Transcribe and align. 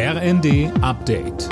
RND 0.00 0.70
Update. 0.80 1.48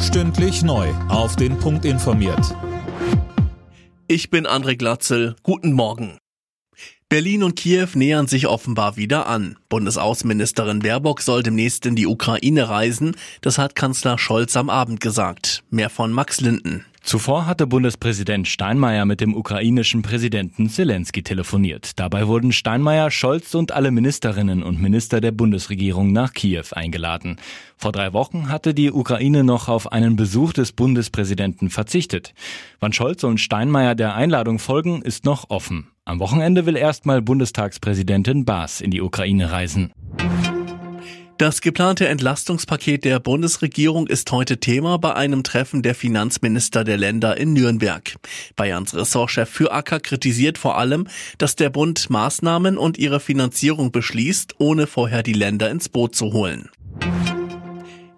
Stündlich 0.00 0.62
neu. 0.62 0.88
Auf 1.10 1.36
den 1.36 1.58
Punkt 1.58 1.84
informiert. 1.84 2.56
Ich 4.06 4.30
bin 4.30 4.46
André 4.46 4.78
Glatzel. 4.78 5.36
Guten 5.42 5.74
Morgen. 5.74 6.16
Berlin 7.10 7.42
und 7.42 7.56
Kiew 7.56 7.88
nähern 7.92 8.26
sich 8.26 8.46
offenbar 8.46 8.96
wieder 8.96 9.26
an. 9.26 9.58
Bundesaußenministerin 9.68 10.78
Baerbock 10.78 11.20
soll 11.20 11.42
demnächst 11.42 11.84
in 11.84 11.94
die 11.94 12.06
Ukraine 12.06 12.70
reisen. 12.70 13.14
Das 13.42 13.58
hat 13.58 13.74
Kanzler 13.74 14.16
Scholz 14.16 14.56
am 14.56 14.70
Abend 14.70 15.02
gesagt. 15.02 15.62
Mehr 15.68 15.90
von 15.90 16.10
Max 16.10 16.40
Linden. 16.40 16.86
Zuvor 17.10 17.46
hatte 17.46 17.66
Bundespräsident 17.66 18.46
Steinmeier 18.46 19.04
mit 19.04 19.20
dem 19.20 19.34
ukrainischen 19.34 20.02
Präsidenten 20.02 20.68
Zelensky 20.68 21.24
telefoniert. 21.24 21.98
Dabei 21.98 22.28
wurden 22.28 22.52
Steinmeier, 22.52 23.10
Scholz 23.10 23.56
und 23.56 23.72
alle 23.72 23.90
Ministerinnen 23.90 24.62
und 24.62 24.80
Minister 24.80 25.20
der 25.20 25.32
Bundesregierung 25.32 26.12
nach 26.12 26.32
Kiew 26.32 26.66
eingeladen. 26.70 27.38
Vor 27.76 27.90
drei 27.90 28.12
Wochen 28.12 28.48
hatte 28.48 28.74
die 28.74 28.92
Ukraine 28.92 29.42
noch 29.42 29.68
auf 29.68 29.90
einen 29.90 30.14
Besuch 30.14 30.52
des 30.52 30.70
Bundespräsidenten 30.70 31.68
verzichtet. 31.68 32.32
Wann 32.78 32.92
Scholz 32.92 33.24
und 33.24 33.38
Steinmeier 33.38 33.96
der 33.96 34.14
Einladung 34.14 34.60
folgen, 34.60 35.02
ist 35.02 35.24
noch 35.24 35.50
offen. 35.50 35.88
Am 36.04 36.20
Wochenende 36.20 36.64
will 36.64 36.76
erstmal 36.76 37.22
Bundestagspräsidentin 37.22 38.44
Baas 38.44 38.80
in 38.80 38.92
die 38.92 39.00
Ukraine 39.00 39.50
reisen. 39.50 39.92
Das 41.40 41.62
geplante 41.62 42.06
Entlastungspaket 42.06 43.06
der 43.06 43.18
Bundesregierung 43.18 44.08
ist 44.08 44.30
heute 44.30 44.60
Thema 44.60 44.98
bei 44.98 45.14
einem 45.14 45.42
Treffen 45.42 45.80
der 45.80 45.94
Finanzminister 45.94 46.84
der 46.84 46.98
Länder 46.98 47.38
in 47.38 47.54
Nürnberg. 47.54 48.16
Bayerns 48.56 48.94
Ressortchef 48.94 49.48
für 49.48 49.72
Acker 49.72 50.00
kritisiert 50.00 50.58
vor 50.58 50.76
allem, 50.76 51.06
dass 51.38 51.56
der 51.56 51.70
Bund 51.70 52.10
Maßnahmen 52.10 52.76
und 52.76 52.98
ihre 52.98 53.20
Finanzierung 53.20 53.90
beschließt, 53.90 54.56
ohne 54.58 54.86
vorher 54.86 55.22
die 55.22 55.32
Länder 55.32 55.70
ins 55.70 55.88
Boot 55.88 56.14
zu 56.14 56.34
holen. 56.34 56.68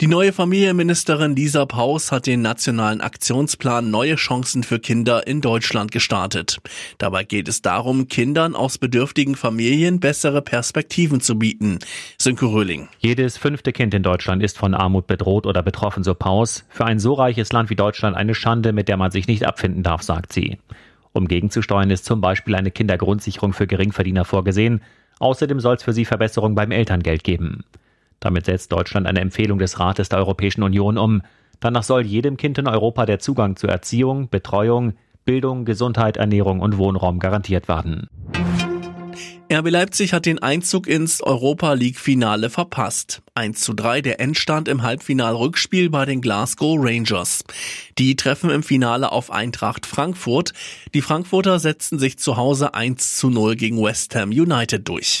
Die 0.00 0.06
neue 0.06 0.32
Familienministerin 0.32 1.36
Lisa 1.36 1.66
Paus 1.66 2.10
hat 2.10 2.26
den 2.26 2.40
nationalen 2.40 3.02
Aktionsplan 3.02 3.90
Neue 3.90 4.14
Chancen 4.14 4.62
für 4.62 4.78
Kinder 4.78 5.26
in 5.26 5.42
Deutschland 5.42 5.92
gestartet. 5.92 6.56
Dabei 6.96 7.24
geht 7.24 7.48
es 7.48 7.60
darum, 7.60 8.08
Kindern 8.08 8.56
aus 8.56 8.78
bedürftigen 8.78 9.34
Familien 9.34 10.00
bessere 10.00 10.40
Perspektiven 10.40 11.20
zu 11.20 11.38
bieten. 11.38 11.80
Sönke 12.16 12.46
Röhling. 12.46 12.88
Jedes 13.00 13.36
fünfte 13.36 13.72
Kind 13.72 13.92
in 13.92 14.02
Deutschland 14.02 14.42
ist 14.42 14.56
von 14.56 14.72
Armut 14.72 15.06
bedroht 15.06 15.44
oder 15.44 15.62
betroffen, 15.62 16.02
so 16.02 16.14
Paus. 16.14 16.64
Für 16.70 16.86
ein 16.86 16.98
so 16.98 17.12
reiches 17.12 17.52
Land 17.52 17.68
wie 17.68 17.76
Deutschland 17.76 18.16
eine 18.16 18.34
Schande, 18.34 18.72
mit 18.72 18.88
der 18.88 18.96
man 18.96 19.10
sich 19.10 19.26
nicht 19.26 19.44
abfinden 19.44 19.82
darf, 19.82 20.00
sagt 20.00 20.32
sie. 20.32 20.56
Um 21.12 21.28
gegenzusteuern 21.28 21.90
ist 21.90 22.06
zum 22.06 22.22
Beispiel 22.22 22.54
eine 22.54 22.70
Kindergrundsicherung 22.70 23.52
für 23.52 23.66
Geringverdiener 23.66 24.24
vorgesehen. 24.24 24.80
Außerdem 25.18 25.60
soll 25.60 25.76
es 25.76 25.82
für 25.82 25.92
sie 25.92 26.06
Verbesserungen 26.06 26.54
beim 26.54 26.70
Elterngeld 26.70 27.22
geben. 27.22 27.64
Damit 28.20 28.44
setzt 28.44 28.70
Deutschland 28.70 29.06
eine 29.06 29.20
Empfehlung 29.20 29.58
des 29.58 29.80
Rates 29.80 30.10
der 30.10 30.18
Europäischen 30.18 30.62
Union 30.62 30.98
um. 30.98 31.22
Danach 31.58 31.82
soll 31.82 32.06
jedem 32.06 32.36
Kind 32.36 32.58
in 32.58 32.68
Europa 32.68 33.06
der 33.06 33.18
Zugang 33.18 33.56
zu 33.56 33.66
Erziehung, 33.66 34.28
Betreuung, 34.28 34.94
Bildung, 35.24 35.64
Gesundheit, 35.64 36.16
Ernährung 36.16 36.60
und 36.60 36.78
Wohnraum 36.78 37.18
garantiert 37.18 37.68
werden. 37.68 38.08
RB 39.52 39.68
Leipzig 39.68 40.12
hat 40.12 40.26
den 40.26 40.38
Einzug 40.38 40.86
ins 40.86 41.20
Europa 41.20 41.72
League 41.72 41.98
Finale 41.98 42.50
verpasst. 42.50 43.20
1 43.34 43.60
zu 43.60 43.74
3 43.74 44.00
der 44.00 44.20
Endstand 44.20 44.68
im 44.68 44.82
Halbfinal-Rückspiel 44.82 45.90
bei 45.90 46.04
den 46.04 46.20
Glasgow 46.20 46.78
Rangers. 46.80 47.42
Die 47.98 48.14
treffen 48.14 48.50
im 48.50 48.62
Finale 48.62 49.10
auf 49.10 49.32
Eintracht 49.32 49.86
Frankfurt. 49.86 50.52
Die 50.94 51.02
Frankfurter 51.02 51.58
setzten 51.58 51.98
sich 51.98 52.16
zu 52.16 52.36
Hause 52.36 52.74
1 52.74 53.16
zu 53.16 53.28
0 53.28 53.56
gegen 53.56 53.82
West 53.82 54.14
Ham 54.14 54.30
United 54.30 54.88
durch. 54.88 55.20